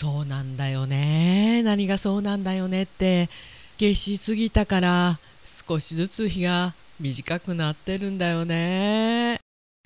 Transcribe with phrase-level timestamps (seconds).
[0.00, 1.60] そうなんだよね。
[1.64, 3.28] 何がそうなんだよねって。
[3.80, 9.40] 夏しすぎたから少しずつ日が短くなってるんだよね。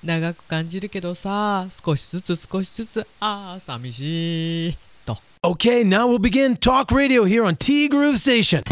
[0.05, 4.77] 長く感じるけどさ少しずつ少しずつああ寂しい。
[5.07, 5.17] と。
[5.43, 8.63] Okay, now we'll begin talk radio here on T Groove Station.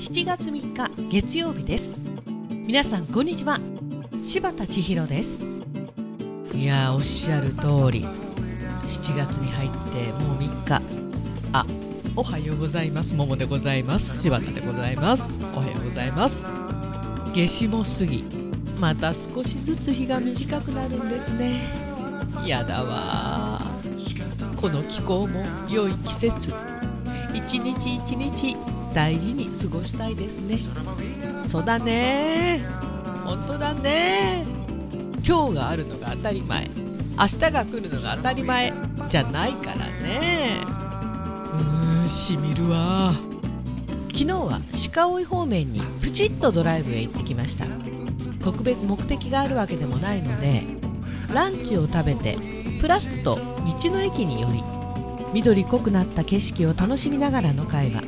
[0.00, 2.02] 7月3日月曜日です。
[2.50, 3.58] 皆さんこんにちは。
[4.22, 5.71] 柴田千尋です
[6.54, 8.06] いやおっしゃる通り。
[8.86, 10.82] 7月に入ってもう3日。
[11.52, 11.66] あ
[12.14, 13.14] おはようございます。
[13.14, 14.20] 桃でございます。
[14.22, 15.38] 柴田でございます。
[15.54, 16.50] おはようございます。
[17.34, 18.24] 夏至も過ぎ。
[18.78, 21.62] また少しずつ日が短くなるんですね。
[22.44, 23.60] やだわ。
[24.56, 26.52] この気候も良い季節。
[27.32, 28.56] 一日一日
[28.94, 30.58] 大事に過ごしたいですね。
[31.48, 32.62] そうだね。
[33.24, 34.61] 本当だね。
[35.24, 36.68] 今日があるのが当たり前。
[37.18, 38.72] 明日が来るのが当たり前。
[39.08, 40.60] じゃないからね。
[40.62, 43.14] うーんしみるわ。
[44.12, 44.60] 昨日は
[44.92, 47.66] 鹿追方面にプチッとドライブへ行ってきました。
[48.42, 50.62] 特別目的があるわけでもないので
[51.32, 52.36] ランチを食べて
[52.80, 54.62] プラッと道の駅に寄り
[55.32, 58.02] 緑濃くなった景色を楽しみながらの会話。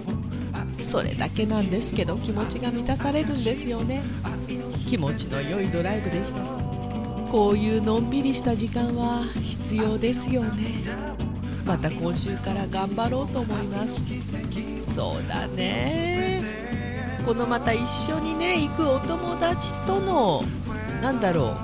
[0.83, 4.03] それだけなんですけど気持ちが満たされるんですよね。
[4.89, 6.64] 気持ちの良いドライブでした
[7.35, 10.85] こういうのんびりした時間は必要ですよね。
[11.67, 14.07] また今週から頑張ろうと思います。
[14.95, 16.45] そうだね。
[17.27, 20.45] このまた一緒にね行くお友達との
[21.03, 21.57] なんだろ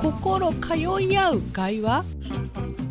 [0.00, 2.04] う心通い合う会話？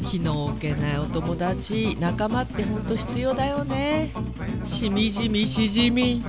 [0.05, 4.11] 気の置けないお友達仲間ってほんと必要だよね。
[4.67, 6.21] しみじみしじみ。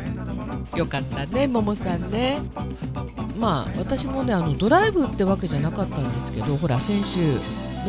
[0.77, 2.39] よかったねももさんね。
[3.39, 7.39] まあ私もねあのドライブってわけじゃなかったんですけどほら先週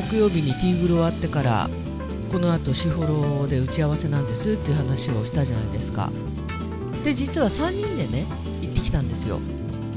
[0.10, 1.70] 木曜日にティーグル終わってから
[2.32, 6.10] このあと士幌で打ち合わせなんですっていう話をしたじゃないですか。
[7.04, 8.26] で実は3人でね
[8.62, 9.40] 行ってきたんですよ。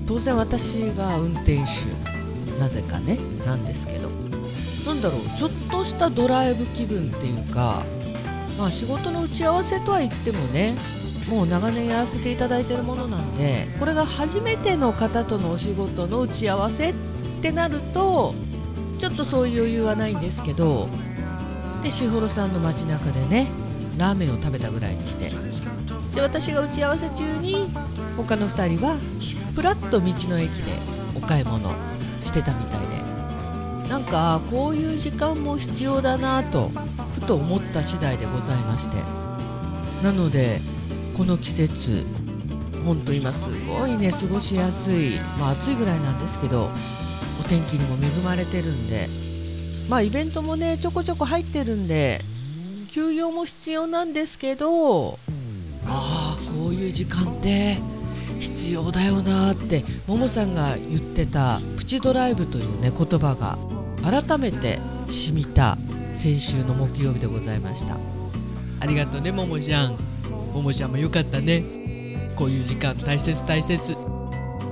[0.06, 4.08] 当然私が運転手なぜかねなんですけど。
[4.86, 7.82] なんだろうちょっとしたドライブ気分っていうか
[8.58, 10.74] まあ仕事の打ち合わせとは言ってもね
[11.28, 16.94] もう長年やらせていただいているものなんでこれが初めての方とのお仕事の打ち合わせっ
[17.40, 18.34] てなると
[18.98, 20.88] ちょっとそういう余裕はないんですけど
[21.82, 23.48] でしほろさんの街中でね
[23.96, 25.30] ラーメンを食べたぐらいにして
[26.14, 27.68] で私が打ち合わせ中に
[28.16, 28.96] 他の2人は
[29.54, 30.72] ふらっと道の駅で
[31.16, 31.70] お買い物
[32.22, 32.80] してたみたい
[33.84, 36.70] でなんかこういう時間も必要だなと
[37.14, 39.24] ふと思った次第でございまして。
[40.02, 40.60] なので
[41.16, 42.04] この季節
[42.84, 46.68] ほんと今すごいね過ごしやすいまあ暑いぐらいなんですけど
[47.40, 49.08] お天気にも恵まれてるんで
[49.88, 52.20] まあイベントもねちょこちょこ入ってるんで
[52.90, 55.18] 休養も必要なんですけど
[55.86, 57.78] ああこういう時間って
[58.40, 63.56] 必要だよなってももさんが言ってたプチドライブというね言葉が
[64.02, 65.78] 改めて染みた
[66.14, 67.96] 先週の木曜日でございました。
[68.80, 70.13] ありがとうねももちゃん。
[70.52, 71.62] ももちゃんもよかったね
[72.36, 72.60] こうい。
[72.60, 73.96] う時間大切大切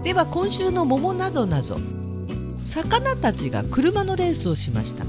[0.03, 1.79] では今週の桃なぞなぞ
[2.65, 5.05] 魚たちが車のレースをしました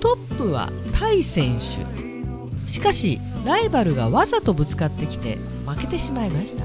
[0.00, 5.36] トップはタイ選手しかしライバルがわざとぶつかってきて
[5.66, 6.30] 負けてしまい。
[6.30, 6.64] ました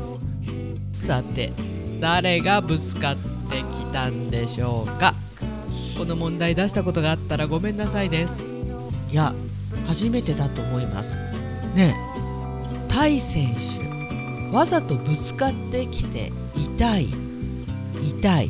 [0.93, 1.51] さて
[1.99, 3.15] 誰がぶつかっ
[3.49, 5.13] てきたんでしょうか
[5.97, 8.09] この問題出したことがあったらごめんなさい。
[8.09, 8.43] です
[9.11, 9.15] い。
[9.15, 9.33] や
[9.87, 10.87] 初めてだと思い。
[10.87, 11.15] ます
[11.75, 12.14] ねえ
[12.95, 17.09] タイ選手わざとぶつかってきて痛い。
[18.01, 18.49] 痛い。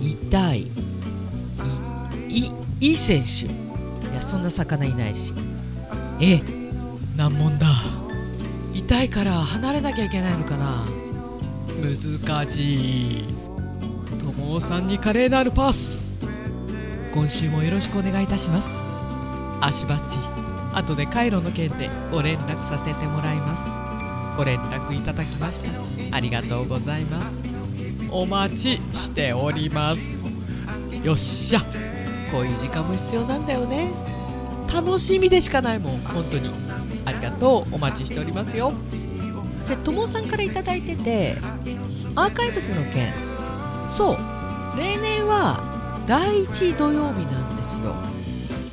[0.00, 0.60] 痛い。
[2.28, 5.32] いいいい選手いやそんな魚いないし。
[6.20, 6.40] え
[7.16, 7.66] 難問だ。
[8.74, 10.84] 痛いから離れなきゃいけないのかな。
[11.82, 13.24] 難しい。
[14.20, 16.14] 友尾さんに華麗なるパス。
[17.12, 18.86] 今週もよろしくお願いいたします。
[19.60, 20.37] 足バッチ。
[20.74, 23.70] 後でカイロの件でご連絡させてもらいます。
[24.36, 26.16] ご連絡いただきました。
[26.16, 27.40] ありがとうございます。
[28.10, 30.28] お待ちしております。
[31.02, 31.60] よっしゃ。
[32.30, 33.90] こういう時間も必要なんだよね。
[34.72, 35.98] 楽しみでしかないもん。
[36.00, 36.50] 本当に。
[37.04, 37.74] ありがとう。
[37.74, 38.72] お待ちしておりますよ。
[39.68, 41.36] でともさんから頂いてて
[42.14, 43.12] アーカイブスの件。
[43.90, 44.16] そう。
[44.78, 45.60] 例年は
[46.06, 47.94] 第1土曜日なんですよ。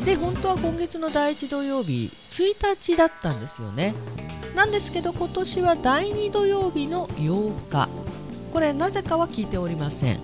[0.06, 3.96] で本当は今月の第1土曜日1日だったんですよね。
[4.56, 7.90] なんですけど今年は第2土曜日の8日。
[8.54, 10.20] これなぜかは聞いておりません。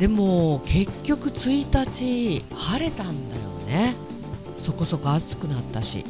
[0.00, 3.94] でも結局1日晴れたんだよね。
[4.56, 6.02] そこそこ暑くなったし。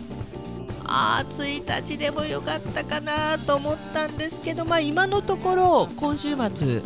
[0.84, 6.82] ああ1日でもよかったかなと思ったんですけどまあ今のところ今週末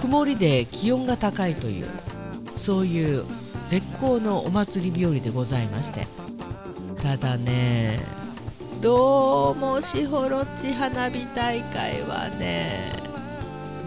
[0.00, 1.86] 曇りで気温が高いという
[2.56, 3.24] そういう
[3.68, 6.06] 絶好のお祭り日和でございまして。
[7.02, 8.00] ただね
[8.82, 12.92] どうも士幌地花火大会はね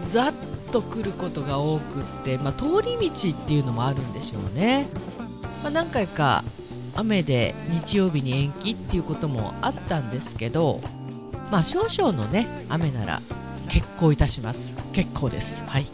[0.06, 0.32] ざっ
[0.70, 4.88] と来ることが多くって、まあ、通り道っていうのもあるんでしょうね、
[5.62, 6.42] まあ、何回か
[6.94, 10.80] 雨で日曜日に延期っていうこともあったんですけど
[11.50, 13.20] まあ少々のね雨なら
[13.68, 14.74] 結構いたします。
[14.92, 15.62] 結構です。
[15.66, 15.86] はい。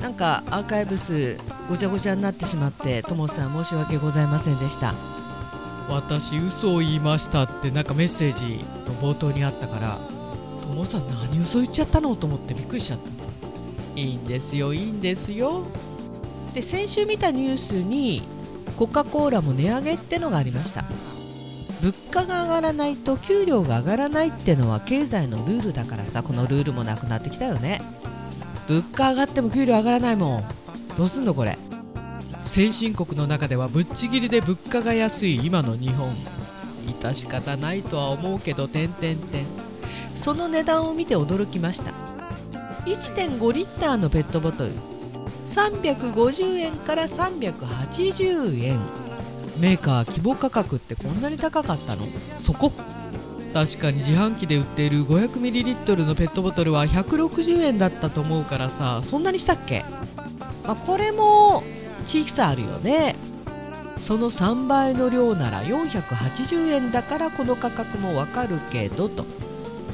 [0.00, 1.36] なんかアーカイブ数
[1.68, 4.94] ごちゃごちゃになってしまってともさん申し訳ございませんでした。
[5.88, 9.98] 私嘘を言いましたってなんかメッセージの冒頭にあったから
[10.60, 14.00] ともさん何嘘言っちゃったのと思ってびっくりしちゃった。
[14.00, 15.66] いいんですよいいんですよ。
[16.54, 18.22] で先週見たニュースに
[18.76, 20.84] コカ・コーラも値上げってのがありました。
[21.82, 27.80] 物価が上がらないと給料が上がらないってのは経済のルールだからさこのルールもなくなってきたよね。
[28.68, 30.44] 物価上がっても給料上がらないもん
[30.98, 31.56] どうすんのこれ？
[32.42, 36.10] 先進国の中ではぶっちぎりで物価が安い今の日本。
[36.88, 39.44] 致し方ないとは思うけど点点点
[40.16, 41.92] その値段を見て驚きました。
[42.86, 44.72] 1.5リッターのペットボトル。
[45.46, 48.80] 350円から380円
[49.60, 52.02] メーカー希望価格ってこんなに高かったの？
[52.40, 52.72] そこ。
[53.54, 59.84] 確かに自販機で売っている 500ml のペットボトルは160円だったと思うからさそんなにしたっけ、
[60.68, 61.64] まあ、これも
[62.06, 63.16] 地域差あるよね。
[63.98, 69.24] その3倍の量なら480円だからこの価格もわかるけどと。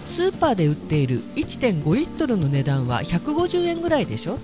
[0.05, 4.41] スーパーで売っている1.5リットルの値段は150円ぐらいでしょ。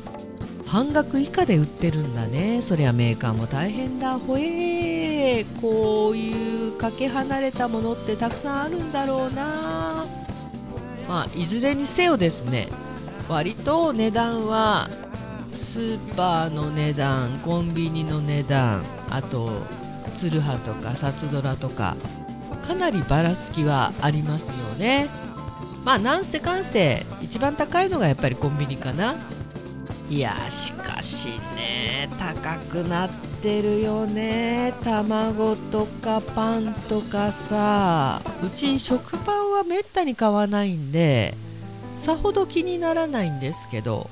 [0.67, 2.63] 半額以下で売ってるんだね。
[2.63, 4.17] そりゃメーカーも大変だ。
[4.17, 10.07] ほえーこういうかけ離れたものってたくさんあるんだろうな。
[11.09, 12.69] まあいずれにせよですね。
[13.29, 14.89] 割と値段は
[15.61, 19.51] スーパーの値段コンビニの値段あと
[20.17, 21.97] ツルハとかサツドラとか
[22.67, 25.09] かなりばらつきはありますよね。
[25.85, 29.15] まあなんせかんせ一番高いのがやっぱりコンビニかな。
[30.09, 33.11] いやしかしね高くなっ
[33.41, 34.75] てるよね。
[34.83, 41.35] 卵とかパンとかさうち食パンはめったに買わないんで
[41.97, 44.11] さほど気にならないんですけど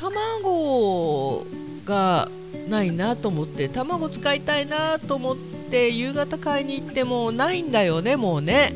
[0.00, 1.44] 卵
[1.84, 2.30] が
[2.70, 8.72] ないなと思って卵使いたいなと思って夕方買いに行ってもないんだよねもうね。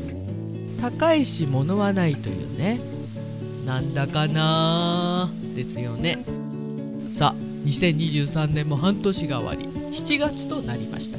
[0.79, 2.79] 高いし物はないというね。
[3.65, 6.23] なんだかなですよね。
[7.09, 7.35] さあ
[7.65, 9.67] 2023年も半年が終わり。
[9.97, 11.17] 7月となりました。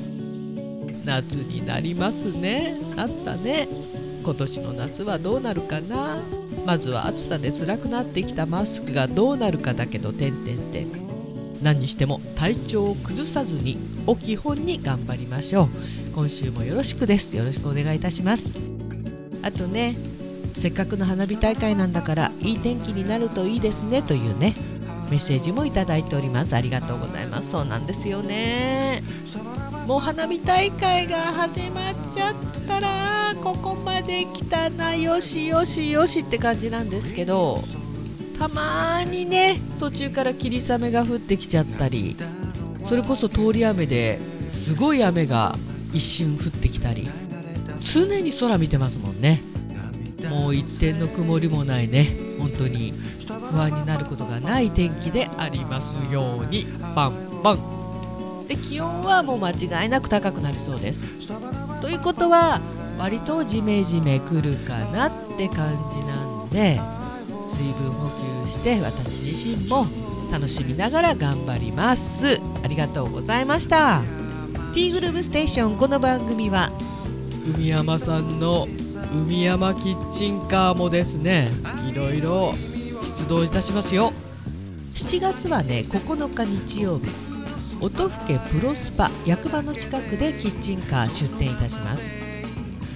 [1.05, 2.77] 夏になりますね。
[2.97, 3.67] あったね。
[4.23, 6.23] 今年の夏はどうなるかな
[6.67, 10.89] まずは暑さで辛くなってきたマスクがどうなるかだけど点々点
[11.63, 15.69] 何にしても体調を崩さずにを基本に頑張りましょう。
[16.13, 17.37] 今週もよろしくです。
[17.37, 18.59] よろしくお願いいたします。
[19.43, 19.97] あとね
[20.55, 24.03] せっかくの花火大会なんだからいい天気になるといいですね。
[24.03, 24.55] というね
[25.11, 26.57] メッセージもいただいております。
[26.57, 27.51] ありがとうございます。
[27.51, 29.03] そうなんですよね。
[29.87, 32.35] もう花火大会が始まっちゃっ
[32.67, 34.95] たらここまで来たな。
[34.97, 37.63] よしよしよしって感じなんですけど
[38.39, 42.17] たまにね途中から霧雨が降ってきちゃったり
[42.85, 44.19] それこそ通り雨で
[44.53, 45.55] すごい雨が
[45.93, 47.09] 一瞬降ってきたり
[47.81, 49.43] 常に空見てますもんね。
[50.31, 52.09] もう一点の曇りもないね。
[52.39, 52.93] 本当に
[53.51, 56.67] 不安になることがない天気でありますように。
[56.95, 58.47] パンパン。
[58.49, 61.03] で気温はもう間違いなく高くなりそうです。
[61.81, 62.61] ということは
[62.99, 66.81] 割とジメジメくるかなって感じなんで
[67.49, 68.09] 水分補
[68.47, 69.87] 給して私自身も
[70.31, 72.41] 楽しみながら頑張ります。
[72.63, 74.03] ありがとうございました。
[74.75, 76.71] T グループステーションこの番組は
[77.57, 78.67] 海山さんの
[79.13, 81.51] 海山キッチンカーもですね
[81.91, 82.55] いろいろ
[83.03, 84.13] 出動いたしますよ。
[84.95, 87.07] 7月はね9日日曜日
[87.81, 92.26] 音更プロスパ役場の近くでキッチンカー出店いたします。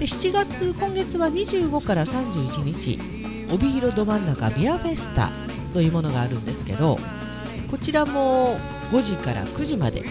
[0.00, 2.98] で7月今月は25から31日。
[3.52, 5.30] 帯広ど真ん中ビアフェスタ
[5.74, 6.98] というものがあるんですけど
[7.70, 8.56] こちらも
[8.92, 10.02] 5時から9時まで。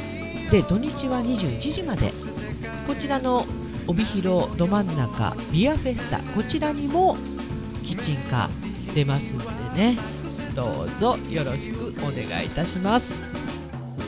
[0.52, 2.14] で土日は21時まで。
[2.86, 3.46] こちらの
[3.88, 7.18] 帯広ど真ん中ビアフェスタこちらにも
[7.84, 9.98] キッチンカー出ますんでね。
[10.56, 13.24] どうぞよろしくお願いいたします。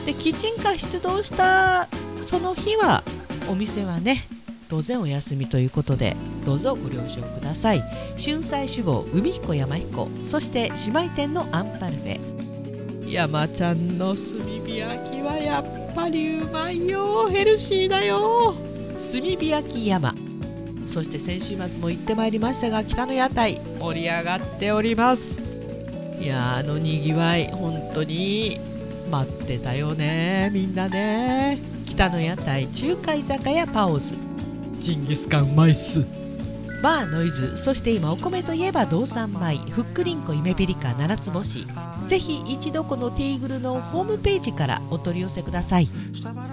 [0.06, 1.88] でキッチンカー出動した
[2.24, 3.02] その日は
[3.48, 4.24] お店はね
[4.72, 7.84] 当然お休みということでどうぞご了承ください。
[8.18, 13.12] 春菜志望海彦山彦そして姉妹店のアンパルフェ。
[13.12, 14.24] 山ちゃんの炭
[14.64, 18.54] 火焼きはやっぱりうまいよヘルシーだよ。
[19.12, 20.14] 炭火焼き山。
[20.86, 25.44] そして先週末も行ってまいりましたが北の屋台盛り上がっております。
[26.18, 28.58] いやあのにぎわい本当に
[29.10, 31.58] 待ってたよねみんなね。
[31.84, 34.14] 北の屋台中華居酒屋パオズ
[34.82, 36.04] ジンギスカンうまいっす
[36.82, 41.64] バーノイズそして今お米といえば道産米ふっくりんこ夢ピリカ七つ星。
[42.08, 45.88] ぜひ一度このティーグルのホームページからお取り寄せください。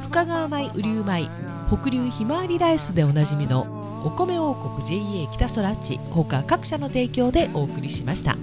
[0.04, 1.28] 深川米雨竜米
[1.76, 8.38] 北流ひまわりライスでおなじみのお米王国 JA 北空地他各社の提供でお送りしました。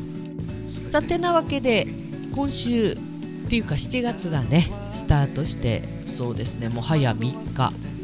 [0.91, 1.87] さてなわけで
[2.35, 2.97] 今週っ
[3.49, 7.96] ていうか7月がねスタートしてそうですねもう早3日。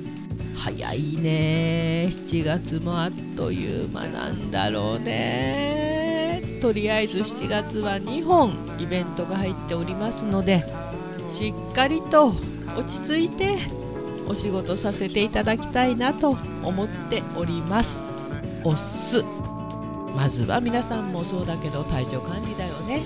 [0.63, 2.07] 早いね。
[2.09, 6.41] 7月もあっという間なんだろうね。
[6.63, 10.65] とりあえず7月は2本イベントが入っておりますので
[11.33, 12.29] しっかりと
[12.77, 13.59] 落ち着いて
[14.29, 18.13] お仕事させていただきたいなと思っております。
[18.63, 19.25] おっす。
[20.15, 23.03] まずは皆さんもそうだけど体調管理だよね。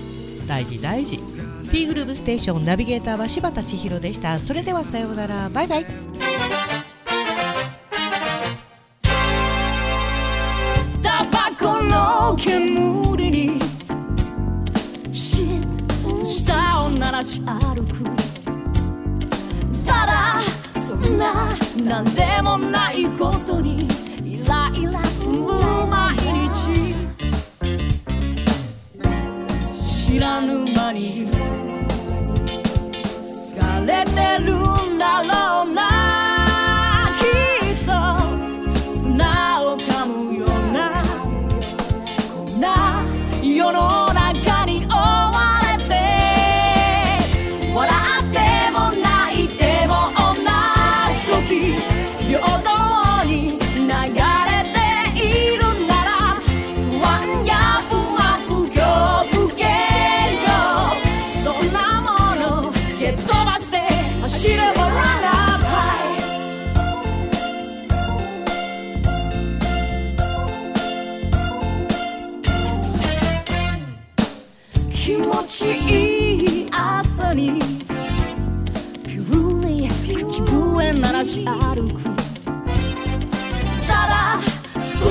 [0.47, 1.19] 大事大事。
[1.71, 4.37] T グループステーションナビゲーターは柴田千尋でした。
[4.37, 5.49] それではさようなら。
[5.49, 5.85] バイバイ。
[12.37, 13.59] 煙に
[15.11, 16.53] シッと舌
[16.85, 18.03] を鳴らし歩く。
[19.83, 20.39] ただ
[20.79, 23.87] そんな何でもないことに
[24.23, 25.39] イライラする
[25.89, 26.15] 毎
[26.53, 26.95] 日。
[29.73, 31.27] 知らぬ間に
[33.25, 34.53] 疲れてる
[34.93, 35.36] んだろう。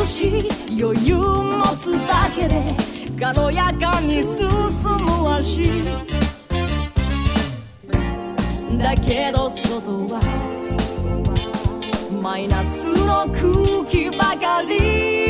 [0.07, 0.49] し
[0.81, 2.75] 余裕持つだけで
[3.21, 4.47] 軽やかに進
[5.01, 5.65] む足
[8.79, 10.21] だけど外は
[12.23, 15.27] マイナスの空気ばかり。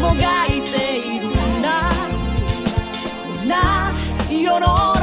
[0.00, 1.90] もがいているんだ
[3.38, 3.90] こんな
[4.30, 4.93] 世の